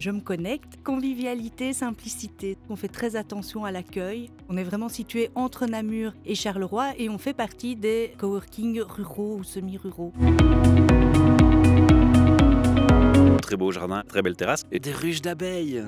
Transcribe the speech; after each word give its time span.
Je 0.00 0.10
me 0.10 0.20
connecte. 0.20 0.82
Convivialité, 0.82 1.74
simplicité. 1.74 2.56
On 2.70 2.76
fait 2.76 2.88
très 2.88 3.16
attention 3.16 3.66
à 3.66 3.70
l'accueil. 3.70 4.30
On 4.48 4.56
est 4.56 4.64
vraiment 4.64 4.88
situé 4.88 5.28
entre 5.34 5.66
Namur 5.66 6.14
et 6.24 6.34
Charleroi 6.34 6.94
et 6.96 7.10
on 7.10 7.18
fait 7.18 7.34
partie 7.34 7.76
des 7.76 8.14
coworking 8.16 8.80
ruraux 8.80 9.36
ou 9.36 9.44
semi-ruraux. 9.44 10.14
Très 13.42 13.56
beau 13.56 13.70
jardin, 13.72 14.02
très 14.08 14.22
belle 14.22 14.36
terrasse 14.36 14.62
et 14.72 14.78
des 14.78 14.92
ruches 14.92 15.20
d'abeilles. 15.20 15.84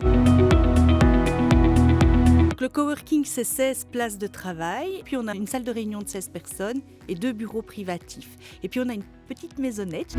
Le 2.61 2.69
coworking, 2.69 3.25
c'est 3.25 3.45
16 3.45 3.87
places 3.91 4.19
de 4.19 4.27
travail. 4.27 5.01
Puis 5.07 5.17
on 5.17 5.27
a 5.27 5.35
une 5.35 5.47
salle 5.47 5.65
de 5.65 5.73
réunion 5.73 6.01
de 6.01 6.09
16 6.09 6.29
personnes 6.29 6.83
et 7.09 7.15
deux 7.15 7.33
bureaux 7.33 7.63
privatifs. 7.63 8.37
Et 8.63 8.69
puis 8.69 8.79
on 8.81 8.91
a 8.91 8.93
une 8.93 9.05
petite 9.27 9.59
maisonnette. 9.59 10.15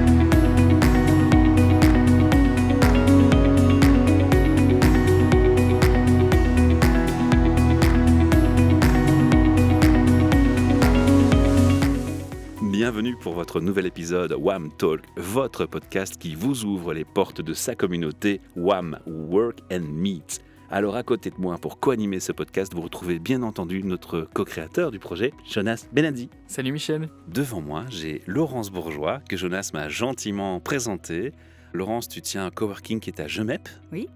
Bienvenue 12.84 13.16
pour 13.16 13.34
votre 13.34 13.62
nouvel 13.62 13.86
épisode 13.86 14.34
WAM 14.38 14.70
Talk, 14.78 15.00
votre 15.16 15.66
podcast 15.66 16.18
qui 16.18 16.36
vous 16.36 16.66
ouvre 16.66 16.94
les 16.94 17.06
portes 17.06 17.40
de 17.40 17.54
sa 17.54 17.76
communauté 17.76 18.42
WAM 18.58 19.00
Work 19.08 19.60
and 19.72 19.88
Meet. 19.88 20.42
Alors 20.70 20.98
à 20.98 21.04
côté 21.04 21.30
de 21.30 21.38
moi, 21.38 21.58
pour 21.58 21.80
co-animer 21.80 22.20
ce 22.20 22.34
podcast, 22.34 22.74
vous 22.74 22.82
retrouvez 22.82 23.20
bien 23.20 23.42
entendu 23.42 23.82
notre 23.84 24.28
co-créateur 24.34 24.92
du 24.92 25.00
projet, 25.00 25.32
Jonas 25.50 25.86
Benadi. 25.94 26.30
Salut 26.48 26.74
Michel. 26.74 27.08
Devant 27.30 27.62
moi, 27.62 27.86
j'ai 27.88 28.22
Laurence 28.28 28.70
Bourgeois, 28.70 29.22
que 29.30 29.38
Jonas 29.38 29.72
m'a 29.74 29.88
gentiment 29.88 30.60
présenté. 30.60 31.32
Laurence, 31.72 32.10
tu 32.10 32.22
tiens 32.22 32.48
un 32.48 32.52
coworking 32.52 33.00
qui 33.00 33.12
est 33.12 33.22
à 33.22 33.30
Gemep. 33.30 33.70
Oui. 33.94 34.10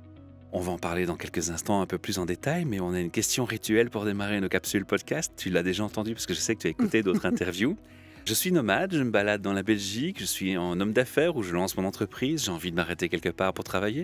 On 0.52 0.60
va 0.60 0.74
en 0.74 0.78
parler 0.78 1.06
dans 1.06 1.16
quelques 1.16 1.52
instants 1.52 1.80
un 1.80 1.86
peu 1.86 1.98
plus 1.98 2.20
en 2.20 2.26
détail, 2.26 2.66
mais 2.66 2.82
on 2.82 2.92
a 2.92 3.00
une 3.00 3.12
question 3.12 3.46
rituelle 3.46 3.90
pour 3.90 4.04
démarrer 4.04 4.42
nos 4.42 4.50
capsules 4.50 4.86
podcast. 4.86 5.32
Tu 5.38 5.50
l'as 5.52 5.64
déjà 5.64 5.86
entendu 5.86 6.14
parce 6.14 6.26
que 6.26 6.34
je 6.34 6.40
sais 6.40 6.56
que 6.56 6.62
tu 6.64 6.68
as 6.68 6.72
écouté 6.72 7.02
d'autres 7.04 7.26
interviews. 7.26 7.78
Je 8.28 8.34
suis 8.34 8.52
nomade, 8.52 8.94
je 8.94 9.02
me 9.04 9.10
balade 9.10 9.42
dans 9.42 9.54
la 9.54 9.64
Belgique, 9.64 10.20
je 10.20 10.26
suis 10.26 10.54
un 10.54 10.82
homme 10.82 10.92
d'affaires 10.92 11.38
où 11.38 11.44
je 11.44 11.54
lance 11.54 11.78
mon 11.78 11.86
entreprise, 11.86 12.44
j'ai 12.44 12.52
envie 12.52 12.72
de 12.72 12.76
m'arrêter 12.76 13.08
quelque 13.08 13.30
part 13.30 13.54
pour 13.54 13.64
travailler 13.64 14.04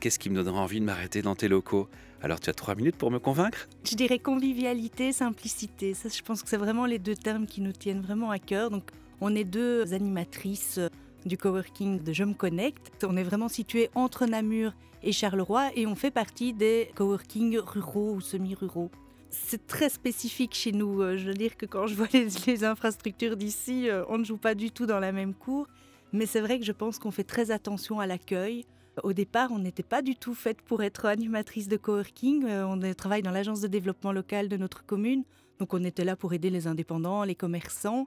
qu'est-ce 0.00 0.18
qui 0.18 0.28
me 0.28 0.34
donnera 0.34 0.60
envie 0.60 0.80
de 0.80 0.84
m'arrêter 0.84 1.22
dans 1.22 1.36
tes 1.36 1.46
locaux? 1.46 1.88
Alors 2.20 2.40
tu 2.40 2.50
as 2.50 2.52
trois 2.52 2.74
minutes 2.74 2.96
pour 2.96 3.12
me 3.12 3.20
convaincre? 3.20 3.68
Je 3.88 3.94
dirais 3.94 4.18
convivialité, 4.18 5.12
simplicité. 5.12 5.94
Ça, 5.94 6.08
je 6.08 6.20
pense 6.20 6.42
que 6.42 6.48
c'est 6.48 6.56
vraiment 6.56 6.84
les 6.84 6.98
deux 6.98 7.14
termes 7.14 7.46
qui 7.46 7.60
nous 7.60 7.70
tiennent 7.70 8.00
vraiment 8.00 8.32
à 8.32 8.40
cœur. 8.40 8.70
Donc, 8.70 8.90
on 9.20 9.34
est 9.36 9.44
deux 9.44 9.94
animatrices 9.94 10.80
du 11.24 11.38
coworking 11.38 12.02
de 12.02 12.12
Je 12.12 12.24
me 12.24 12.34
connecte. 12.34 13.06
On 13.08 13.16
est 13.16 13.22
vraiment 13.22 13.48
situé 13.48 13.88
entre 13.94 14.26
Namur 14.26 14.74
et 15.04 15.12
Charleroi 15.12 15.70
et 15.76 15.86
on 15.86 15.94
fait 15.94 16.10
partie 16.10 16.52
des 16.52 16.90
coworking 16.96 17.56
ruraux 17.58 18.14
ou 18.14 18.20
semi-ruraux. 18.20 18.90
C'est 19.34 19.66
très 19.66 19.88
spécifique 19.88 20.54
chez 20.54 20.72
nous. 20.72 21.02
Euh, 21.02 21.16
je 21.16 21.26
veux 21.26 21.34
dire 21.34 21.56
que 21.56 21.66
quand 21.66 21.86
je 21.86 21.94
vois 21.94 22.06
les, 22.12 22.64
infrastructures 22.64 23.36
d'ici, 23.36 23.88
euh, 23.88 24.04
on 24.08 24.18
ne 24.18 24.24
joue 24.24 24.36
pas 24.36 24.54
du 24.54 24.70
tout 24.70 24.86
dans 24.86 25.00
la 25.00 25.12
même 25.12 25.34
cour. 25.34 25.66
Mais 26.12 26.26
c'est 26.26 26.40
vrai 26.40 26.58
que 26.58 26.64
je 26.64 26.72
pense 26.72 26.98
qu'on 26.98 27.10
fait 27.10 27.24
très 27.24 27.50
attention 27.50 27.98
à 28.00 28.06
l'accueil. 28.06 28.64
Au 29.02 29.12
départ, 29.12 29.50
on 29.50 29.58
n'était 29.58 29.82
pas 29.82 30.02
du 30.02 30.14
tout 30.14 30.34
faite 30.34 30.62
pour 30.62 30.82
être 30.82 31.06
animatrice 31.06 31.66
de 31.66 31.76
coworking. 31.76 32.44
Euh, 32.44 32.66
on 32.66 32.94
travaille 32.94 33.22
dans 33.22 33.32
l'agence 33.32 33.60
de 33.60 33.66
développement 33.66 34.12
local 34.12 34.48
de 34.48 34.56
notre 34.56 34.86
commune. 34.86 35.24
Donc 35.58 35.74
on 35.74 35.82
était 35.82 36.04
là 36.04 36.14
pour 36.14 36.32
aider 36.32 36.50
les 36.50 36.66
indépendants, 36.66 37.24
les 37.24 37.34
commerçants. 37.34 38.06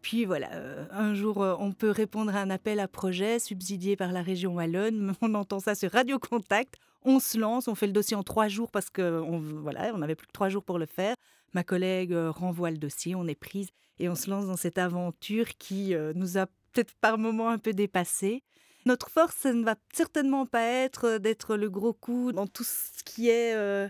Puis 0.00 0.24
voilà, 0.24 0.50
un 0.90 1.14
jour, 1.14 1.38
on 1.38 1.70
peut 1.70 1.90
répondre 1.90 2.34
à 2.34 2.40
un 2.40 2.50
appel 2.50 2.80
à 2.80 2.88
projet 2.88 3.38
subsidié 3.38 3.94
par 3.94 4.10
la 4.10 4.20
région 4.20 4.54
Wallonne. 4.54 5.14
On 5.22 5.32
entend 5.34 5.60
ça 5.60 5.76
sur 5.76 5.92
Radio 5.92 6.18
Contact. 6.18 6.80
On 7.04 7.20
se 7.20 7.38
lance, 7.38 7.68
on 7.68 7.74
fait 7.74 7.86
le 7.86 7.92
dossier 7.92 8.16
en 8.16 8.22
trois 8.22 8.48
jours 8.48 8.70
parce 8.70 8.90
qu'on 8.90 9.40
voilà, 9.40 9.92
on 9.94 10.02
avait 10.02 10.14
plus 10.14 10.26
que 10.26 10.32
trois 10.32 10.48
jours 10.48 10.62
pour 10.62 10.78
le 10.78 10.86
faire. 10.86 11.16
Ma 11.52 11.64
collègue 11.64 12.14
renvoie 12.14 12.70
le 12.70 12.78
dossier, 12.78 13.14
on 13.14 13.26
est 13.26 13.34
prise 13.34 13.68
et 13.98 14.08
on 14.08 14.14
se 14.14 14.30
lance 14.30 14.46
dans 14.46 14.56
cette 14.56 14.78
aventure 14.78 15.48
qui 15.58 15.94
nous 16.14 16.38
a 16.38 16.46
peut-être 16.72 16.94
par 17.00 17.18
moments 17.18 17.50
un 17.50 17.58
peu 17.58 17.72
dépassés. 17.72 18.42
Notre 18.84 19.10
force, 19.10 19.44
ne 19.44 19.62
va 19.62 19.76
certainement 19.92 20.44
pas 20.44 20.64
être 20.64 21.04
euh, 21.06 21.18
d'être 21.18 21.56
le 21.56 21.70
gros 21.70 21.92
coup 21.92 22.32
dans 22.32 22.48
tout 22.48 22.64
ce 22.64 23.04
qui 23.04 23.28
est 23.28 23.54
euh, 23.54 23.88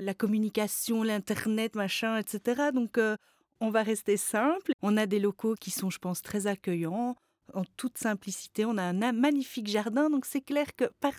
la 0.00 0.14
communication, 0.14 1.02
l'Internet, 1.02 1.74
machin, 1.74 2.16
etc. 2.16 2.70
Donc, 2.72 2.96
euh, 2.98 3.16
on 3.60 3.70
va 3.70 3.82
rester 3.82 4.16
simple. 4.16 4.72
On 4.82 4.96
a 4.96 5.06
des 5.06 5.18
locaux 5.18 5.54
qui 5.54 5.72
sont, 5.72 5.90
je 5.90 5.98
pense, 5.98 6.22
très 6.22 6.46
accueillants 6.46 7.16
en 7.54 7.64
toute 7.76 7.98
simplicité. 7.98 8.64
On 8.64 8.76
a 8.78 8.82
un 8.82 9.12
magnifique 9.12 9.68
jardin, 9.68 10.10
donc 10.10 10.24
c'est 10.24 10.40
clair 10.40 10.74
que 10.76 10.84
par, 11.00 11.14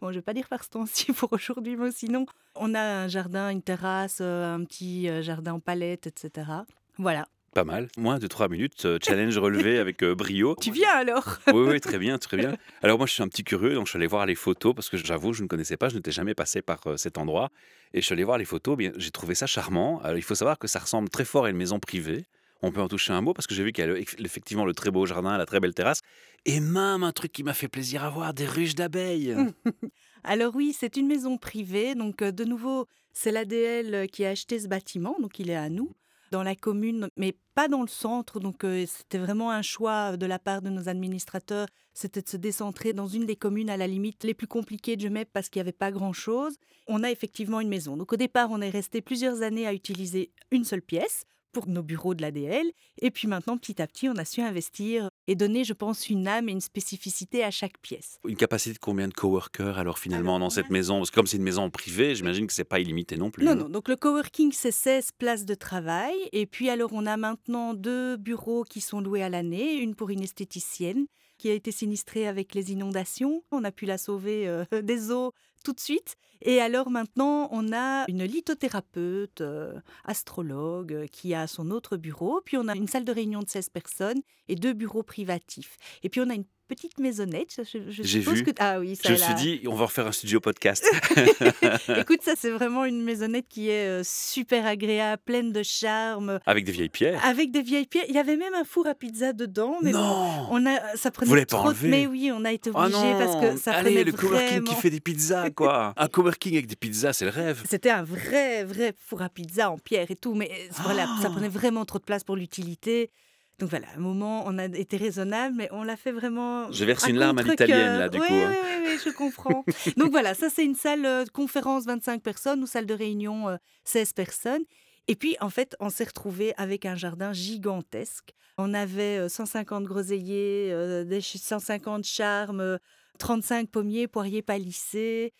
bon, 0.00 0.10
je 0.10 0.16
vais 0.16 0.22
pas 0.22 0.34
dire 0.34 0.48
par 0.48 0.64
ce 0.64 0.70
temps-ci 0.70 1.12
pour 1.12 1.32
aujourd'hui, 1.32 1.76
mais 1.76 1.92
sinon, 1.92 2.26
on 2.54 2.74
a 2.74 2.80
un 2.80 3.08
jardin, 3.08 3.50
une 3.50 3.62
terrasse, 3.62 4.20
un 4.20 4.64
petit 4.64 5.08
jardin 5.22 5.54
en 5.54 5.60
palette, 5.60 6.06
etc. 6.06 6.50
Voilà, 6.98 7.26
pas 7.56 7.64
mal. 7.64 7.88
Moins 7.96 8.18
de 8.18 8.26
3 8.26 8.48
minutes, 8.48 8.84
euh, 8.84 8.98
challenge 9.02 9.38
relevé 9.38 9.78
avec 9.86 10.02
euh, 10.02 10.14
brio. 10.14 10.54
Tu 10.60 10.70
viens 10.70 10.90
alors? 10.90 11.38
Oui, 11.46 11.66
oui, 11.66 11.80
très 11.80 11.96
bien, 11.96 12.18
très 12.18 12.36
bien. 12.36 12.54
Alors 12.82 12.98
moi, 12.98 13.06
je 13.06 13.14
suis 13.14 13.22
un 13.22 13.28
petit 13.28 13.44
curieux, 13.44 13.72
donc 13.72 13.86
je 13.86 13.92
suis 13.92 13.96
allé 13.96 14.06
voir 14.06 14.26
les 14.26 14.34
photos 14.34 14.74
parce 14.74 14.90
que 14.90 14.98
j'avoue, 14.98 15.32
je 15.32 15.42
ne 15.42 15.48
connaissais 15.48 15.78
pas, 15.78 15.88
je 15.88 15.96
n'étais 15.96 16.10
jamais 16.10 16.34
passé 16.34 16.60
par 16.60 16.86
euh, 16.86 16.98
cet 16.98 17.16
endroit. 17.16 17.50
Et 17.94 18.02
je 18.02 18.04
suis 18.04 18.12
allé 18.12 18.24
voir 18.24 18.36
les 18.36 18.44
photos, 18.44 18.76
bien, 18.76 18.92
j'ai 18.96 19.10
trouvé 19.10 19.34
ça 19.34 19.46
charmant. 19.46 20.02
Alors 20.02 20.18
il 20.18 20.22
faut 20.22 20.34
savoir 20.34 20.58
que 20.58 20.68
ça 20.68 20.80
ressemble 20.80 21.08
très 21.08 21.24
fort 21.24 21.46
à 21.46 21.50
une 21.50 21.56
maison 21.56 21.80
privée. 21.80 22.26
On 22.62 22.72
peut 22.72 22.80
en 22.80 22.88
toucher 22.88 23.12
un 23.12 23.20
mot 23.20 23.34
parce 23.34 23.46
que 23.46 23.54
j'ai 23.54 23.62
vu 23.62 23.72
qu'il 23.72 23.84
y 23.84 23.88
a 23.88 23.96
effectivement 23.96 24.64
le 24.64 24.74
très 24.74 24.90
beau 24.90 25.06
jardin, 25.06 25.36
la 25.36 25.46
très 25.46 25.60
belle 25.60 25.74
terrasse, 25.74 26.00
et 26.44 26.60
même 26.60 27.02
un 27.02 27.12
truc 27.12 27.32
qui 27.32 27.42
m'a 27.42 27.54
fait 27.54 27.68
plaisir 27.68 28.04
à 28.04 28.10
voir, 28.10 28.32
des 28.32 28.46
ruches 28.46 28.74
d'abeilles. 28.74 29.36
Alors 30.24 30.54
oui, 30.56 30.74
c'est 30.76 30.96
une 30.96 31.06
maison 31.06 31.36
privée, 31.38 31.94
donc 31.94 32.22
de 32.22 32.44
nouveau, 32.44 32.86
c'est 33.12 33.30
l'ADL 33.30 34.08
qui 34.08 34.24
a 34.24 34.30
acheté 34.30 34.58
ce 34.58 34.68
bâtiment, 34.68 35.16
donc 35.20 35.38
il 35.38 35.50
est 35.50 35.56
à 35.56 35.68
nous 35.68 35.92
dans 36.30 36.42
la 36.42 36.54
commune, 36.54 37.08
mais 37.16 37.36
pas 37.54 37.68
dans 37.68 37.82
le 37.82 37.88
centre. 37.88 38.40
Donc 38.40 38.64
euh, 38.64 38.84
c'était 38.86 39.18
vraiment 39.18 39.50
un 39.50 39.62
choix 39.62 40.16
de 40.16 40.26
la 40.26 40.38
part 40.38 40.62
de 40.62 40.70
nos 40.70 40.88
administrateurs, 40.88 41.68
c'était 41.94 42.22
de 42.22 42.28
se 42.28 42.36
décentrer 42.36 42.92
dans 42.92 43.06
une 43.06 43.26
des 43.26 43.36
communes 43.36 43.70
à 43.70 43.76
la 43.76 43.86
limite 43.86 44.24
les 44.24 44.34
plus 44.34 44.46
compliquées 44.46 44.96
de 44.96 45.02
Gemep 45.02 45.28
parce 45.32 45.48
qu'il 45.48 45.60
n'y 45.60 45.68
avait 45.68 45.72
pas 45.72 45.90
grand-chose. 45.90 46.56
On 46.86 47.02
a 47.02 47.10
effectivement 47.10 47.60
une 47.60 47.68
maison. 47.68 47.96
Donc 47.96 48.12
au 48.12 48.16
départ, 48.16 48.50
on 48.50 48.60
est 48.60 48.70
resté 48.70 49.00
plusieurs 49.00 49.42
années 49.42 49.66
à 49.66 49.72
utiliser 49.72 50.32
une 50.50 50.64
seule 50.64 50.82
pièce 50.82 51.24
pour 51.56 51.68
nos 51.68 51.82
bureaux 51.82 52.14
de 52.14 52.20
l'ADL. 52.20 52.70
Et 53.00 53.10
puis 53.10 53.28
maintenant, 53.28 53.56
petit 53.56 53.80
à 53.80 53.86
petit, 53.86 54.10
on 54.10 54.16
a 54.16 54.26
su 54.26 54.42
investir 54.42 55.08
et 55.26 55.34
donner, 55.34 55.64
je 55.64 55.72
pense, 55.72 56.10
une 56.10 56.28
âme 56.28 56.50
et 56.50 56.52
une 56.52 56.60
spécificité 56.60 57.42
à 57.42 57.50
chaque 57.50 57.78
pièce. 57.78 58.18
Une 58.28 58.36
capacité 58.36 58.74
de 58.74 58.78
combien 58.78 59.08
de 59.08 59.14
coworkers 59.14 59.78
alors 59.78 59.98
finalement 59.98 60.38
dans 60.38 60.50
cette 60.50 60.68
maison? 60.68 60.98
Parce 60.98 61.10
que 61.10 61.14
comme 61.14 61.26
c'est 61.26 61.38
une 61.38 61.44
maison 61.44 61.70
privée, 61.70 62.14
j'imagine 62.14 62.46
que 62.46 62.52
c'est 62.52 62.64
pas 62.64 62.78
illimité 62.78 63.16
non 63.16 63.30
plus. 63.30 63.42
Non, 63.46 63.54
non. 63.54 63.70
Donc 63.70 63.88
le 63.88 63.96
coworking, 63.96 64.52
c'est 64.52 64.70
16 64.70 65.12
places 65.16 65.46
de 65.46 65.54
travail. 65.54 66.14
Et 66.32 66.44
puis 66.44 66.68
alors, 66.68 66.90
on 66.92 67.06
a 67.06 67.16
maintenant 67.16 67.72
deux 67.72 68.18
bureaux 68.18 68.64
qui 68.64 68.82
sont 68.82 69.00
loués 69.00 69.22
à 69.22 69.30
l'année, 69.30 69.76
une 69.76 69.94
pour 69.94 70.10
une 70.10 70.20
esthéticienne 70.20 71.06
qui 71.38 71.48
a 71.48 71.54
été 71.54 71.72
sinistrée 71.72 72.26
avec 72.28 72.54
les 72.54 72.70
inondations. 72.70 73.42
On 73.50 73.64
a 73.64 73.72
pu 73.72 73.86
la 73.86 73.96
sauver 73.96 74.46
euh, 74.46 74.64
des 74.82 75.10
eaux 75.10 75.32
tout 75.66 75.72
de 75.72 75.80
suite. 75.80 76.16
Et 76.42 76.60
alors 76.60 76.90
maintenant, 76.90 77.48
on 77.50 77.72
a 77.72 78.04
une 78.06 78.22
lithothérapeute, 78.22 79.40
euh, 79.40 79.72
astrologue, 80.04 80.92
euh, 80.92 81.06
qui 81.08 81.34
a 81.34 81.48
son 81.48 81.72
autre 81.72 81.96
bureau. 81.96 82.40
Puis 82.44 82.56
on 82.56 82.68
a 82.68 82.76
une 82.76 82.86
salle 82.86 83.04
de 83.04 83.10
réunion 83.10 83.40
de 83.40 83.48
16 83.48 83.70
personnes 83.70 84.22
et 84.46 84.54
deux 84.54 84.74
bureaux 84.74 85.02
privatifs. 85.02 85.76
Et 86.04 86.08
puis 86.08 86.20
on 86.20 86.30
a 86.30 86.34
une 86.34 86.44
petite 86.66 86.98
maisonnette. 86.98 87.60
J'ai 87.88 88.20
vu. 88.20 88.42
Que... 88.42 88.50
Ah 88.58 88.80
oui, 88.80 88.96
ça 88.96 89.08
Je 89.08 89.12
me 89.12 89.18
suis 89.18 89.34
dit, 89.34 89.60
on 89.66 89.74
va 89.74 89.86
refaire 89.86 90.06
un 90.06 90.12
studio 90.12 90.40
podcast. 90.40 90.84
Écoute, 91.98 92.20
ça 92.22 92.32
c'est 92.36 92.50
vraiment 92.50 92.84
une 92.84 93.02
maisonnette 93.02 93.46
qui 93.48 93.70
est 93.70 94.00
euh, 94.00 94.02
super 94.04 94.66
agréable, 94.66 95.22
pleine 95.24 95.52
de 95.52 95.62
charme. 95.62 96.38
Avec 96.46 96.64
des 96.64 96.72
vieilles 96.72 96.88
pierres. 96.88 97.20
Avec 97.24 97.50
des 97.50 97.62
vieilles 97.62 97.86
pierres. 97.86 98.04
Il 98.08 98.14
y 98.14 98.18
avait 98.18 98.36
même 98.36 98.54
un 98.54 98.64
four 98.64 98.86
à 98.86 98.94
pizza 98.94 99.32
dedans, 99.32 99.78
mais 99.82 99.92
non 99.92 100.46
on 100.50 100.66
a, 100.66 100.96
ça 100.96 101.10
prenait 101.10 101.28
Vous 101.28 101.34
l'avez 101.34 101.46
trop. 101.46 101.62
Pas 101.62 101.68
enlevé. 101.68 101.88
Mais 101.88 102.06
oui, 102.06 102.30
on 102.32 102.44
a 102.44 102.52
été 102.52 102.70
oh 102.74 102.78
obligé 102.78 103.12
parce 103.18 103.36
que 103.36 103.56
ça 103.58 103.72
Allez, 103.72 103.90
prenait 103.90 104.04
le 104.04 104.12
vraiment... 104.12 104.30
coworking 104.38 104.64
qui 104.64 104.74
fait 104.74 104.90
des 104.90 105.00
pizzas, 105.00 105.50
quoi. 105.50 105.94
un 105.96 106.08
coworking 106.08 106.54
avec 106.54 106.66
des 106.66 106.76
pizzas, 106.76 107.12
c'est 107.12 107.24
le 107.24 107.30
rêve. 107.30 107.62
C'était 107.68 107.90
un 107.90 108.02
vrai, 108.02 108.64
vrai 108.64 108.94
four 108.98 109.22
à 109.22 109.28
pizza 109.28 109.70
en 109.70 109.78
pierre 109.78 110.10
et 110.10 110.16
tout, 110.16 110.34
mais 110.34 110.50
euh, 110.50 110.72
voilà, 110.82 111.06
ça 111.22 111.28
Ah. 111.28 111.30
prenait 111.30 111.48
vraiment 111.48 111.84
trop 111.84 111.98
de 111.98 112.04
place 112.04 112.24
pour 112.24 112.36
l'utilité. 112.36 113.10
Donc 113.58 113.70
voilà, 113.70 113.88
à 113.88 113.96
un 113.96 114.00
moment, 114.00 114.44
on 114.46 114.58
a 114.58 114.66
été 114.66 114.98
raisonnable, 114.98 115.54
mais 115.56 115.68
on 115.72 115.82
l'a 115.82 115.96
fait 115.96 116.12
vraiment. 116.12 116.70
J'ai 116.70 116.84
versé 116.84 117.10
une 117.10 117.18
larme 117.18 117.38
à 117.38 117.42
l'italienne, 117.42 117.98
là, 117.98 118.08
du 118.10 118.18
Oui, 118.18 118.26
coup, 118.26 118.34
hein. 118.34 118.50
Oui, 118.52 118.68
oui, 118.82 118.88
oui, 118.92 119.00
je 119.02 119.10
comprends. 119.10 119.64
Donc 119.96 120.10
voilà, 120.10 120.34
ça, 120.34 120.50
c'est 120.50 120.64
une 120.64 120.74
salle 120.74 121.06
euh, 121.06 121.24
de 121.24 121.30
conférence 121.30 121.86
25 121.86 122.22
personnes 122.22 122.62
ou 122.62 122.66
salle 122.66 122.84
de 122.86 122.92
réunion 122.94 123.48
euh, 123.48 123.56
16 123.84 124.12
personnes. 124.12 124.62
Et 125.08 125.16
puis, 125.16 125.36
en 125.40 125.48
fait, 125.48 125.74
on 125.80 125.88
s'est 125.88 126.04
retrouvé 126.04 126.52
avec 126.58 126.84
un 126.84 126.96
jardin 126.96 127.32
gigantesque. 127.32 128.32
On 128.58 128.74
avait 128.74 129.18
euh, 129.20 129.28
150 129.30 129.84
groseilliers, 129.84 130.70
euh, 130.72 131.08
ch- 131.08 131.36
150 131.38 132.04
charmes, 132.04 132.60
euh, 132.60 132.76
35 133.18 133.70
pommiers, 133.70 134.06
poiriers 134.06 134.42
palissés. 134.42 135.32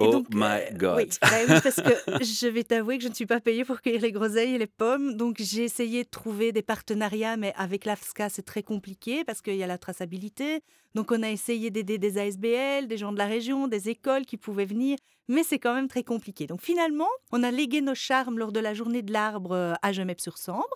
Oh 0.00 0.22
my 0.32 0.76
God. 0.76 0.96
Oui, 0.96 1.08
bah 1.20 1.28
oui, 1.48 1.54
parce 1.62 1.76
que 1.76 2.24
je 2.24 2.48
vais 2.48 2.64
t'avouer 2.64 2.98
que 2.98 3.04
je 3.04 3.08
ne 3.08 3.14
suis 3.14 3.26
pas 3.26 3.40
payée 3.40 3.64
pour 3.64 3.80
cueillir 3.80 4.02
les 4.02 4.12
groseilles 4.12 4.54
et 4.54 4.58
les 4.58 4.66
pommes. 4.66 5.14
Donc 5.14 5.36
j'ai 5.38 5.64
essayé 5.64 6.04
de 6.04 6.08
trouver 6.08 6.52
des 6.52 6.62
partenariats, 6.62 7.36
mais 7.36 7.52
avec 7.56 7.84
l'AFSCA, 7.84 8.28
c'est 8.28 8.42
très 8.42 8.62
compliqué 8.62 9.24
parce 9.24 9.42
qu'il 9.42 9.56
y 9.56 9.62
a 9.62 9.66
la 9.66 9.78
traçabilité. 9.78 10.60
Donc 10.94 11.12
on 11.12 11.22
a 11.22 11.30
essayé 11.30 11.70
d'aider 11.70 11.98
des 11.98 12.18
ASBL, 12.18 12.86
des 12.86 12.96
gens 12.96 13.12
de 13.12 13.18
la 13.18 13.26
région, 13.26 13.68
des 13.68 13.88
écoles 13.88 14.24
qui 14.24 14.36
pouvaient 14.36 14.64
venir, 14.64 14.96
mais 15.28 15.42
c'est 15.42 15.58
quand 15.58 15.74
même 15.74 15.88
très 15.88 16.02
compliqué. 16.02 16.46
Donc 16.46 16.62
finalement, 16.62 17.08
on 17.32 17.42
a 17.42 17.50
légué 17.50 17.80
nos 17.80 17.94
charmes 17.94 18.38
lors 18.38 18.52
de 18.52 18.60
la 18.60 18.74
journée 18.74 19.02
de 19.02 19.12
l'arbre 19.12 19.76
à 19.80 19.92
Gemep-sur-Sambre. 19.92 20.66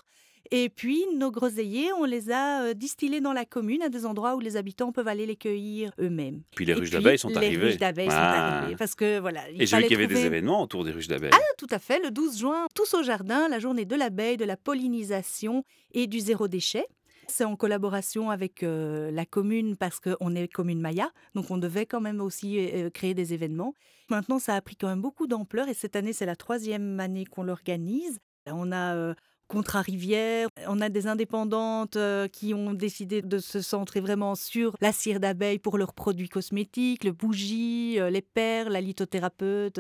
Et 0.50 0.68
puis, 0.68 1.04
nos 1.16 1.30
groseilliers, 1.30 1.92
on 1.98 2.04
les 2.04 2.30
a 2.30 2.62
euh, 2.64 2.74
distillés 2.74 3.20
dans 3.20 3.32
la 3.32 3.44
commune 3.44 3.80
à 3.82 3.88
des 3.88 4.04
endroits 4.04 4.34
où 4.34 4.40
les 4.40 4.56
habitants 4.56 4.92
peuvent 4.92 5.08
aller 5.08 5.24
les 5.24 5.36
cueillir 5.36 5.92
eux-mêmes. 5.98 6.42
Puis 6.54 6.64
les 6.66 6.74
ruches 6.74 6.90
d'abeilles 6.90 7.18
sont 7.18 7.34
arrivées. 7.36 7.56
Les 7.56 7.62
ruches 7.70 7.78
d'abeilles 7.78 8.08
sont 8.10 8.16
Ah. 8.16 8.58
arrivées. 8.58 8.76
Parce 8.76 8.94
que 8.94 9.18
voilà. 9.20 9.48
il 9.50 9.62
Et 9.62 9.66
j'ai 9.66 9.76
vu 9.78 9.82
qu'il 9.84 9.92
y 9.92 9.94
avait 9.94 10.06
des 10.08 10.14
trouver- 10.14 10.26
événements 10.26 10.62
autour 10.62 10.84
des 10.84 10.90
ruches 10.90 11.08
d'abeilles. 11.08 11.30
Ah, 11.32 11.38
tout 11.56 11.68
à 11.70 11.78
fait. 11.78 12.00
Le 12.02 12.10
12 12.10 12.38
juin, 12.38 12.66
tous 12.74 12.92
au 12.94 13.02
jardin, 13.02 13.48
la 13.48 13.60
journée 13.60 13.84
de 13.84 13.94
l'abeille, 13.96 14.36
de 14.36 14.44
la 14.44 14.56
pollinisation 14.56 15.64
et 15.92 16.06
du 16.06 16.20
zéro 16.20 16.48
déchet. 16.48 16.86
C'est 17.28 17.44
en 17.44 17.56
collaboration 17.56 18.30
avec 18.30 18.62
euh, 18.62 19.10
la 19.10 19.24
commune 19.24 19.76
parce 19.76 20.00
qu'on 20.00 20.34
est 20.34 20.48
commune 20.48 20.80
Maya, 20.80 21.08
donc 21.34 21.50
on 21.50 21.56
devait 21.56 21.86
quand 21.86 22.00
même 22.00 22.20
aussi 22.20 22.58
euh, 22.58 22.90
créer 22.90 23.14
des 23.14 23.32
événements. 23.32 23.74
Maintenant, 24.10 24.38
ça 24.38 24.54
a 24.56 24.60
pris 24.60 24.76
quand 24.76 24.88
même 24.88 25.00
beaucoup 25.00 25.26
d'ampleur 25.26 25.68
et 25.68 25.72
cette 25.74 25.96
année, 25.96 26.12
c'est 26.12 26.26
la 26.26 26.36
troisième 26.36 26.98
année 27.00 27.24
qu'on 27.24 27.44
l'organise. 27.44 28.18
On 28.46 28.72
a 28.72 28.94
euh, 28.96 29.14
Contra 29.52 29.82
Rivière, 29.82 30.48
on 30.66 30.80
a 30.80 30.88
des 30.88 31.06
indépendantes 31.06 31.96
euh, 31.96 32.26
qui 32.26 32.54
ont 32.54 32.72
décidé 32.72 33.20
de 33.20 33.38
se 33.38 33.60
centrer 33.60 34.00
vraiment 34.00 34.34
sur 34.34 34.74
la 34.80 34.92
cire 34.92 35.20
d'abeille 35.20 35.58
pour 35.58 35.76
leurs 35.76 35.92
produits 35.92 36.30
cosmétiques, 36.30 37.04
le 37.04 37.12
bougie, 37.12 38.00
euh, 38.00 38.08
les 38.08 38.22
perles, 38.22 38.72
la 38.72 38.80
lithothérapeute. 38.80 39.78